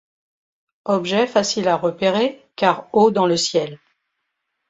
[0.85, 3.77] Objet facile à repérer, car haut dans le ciel.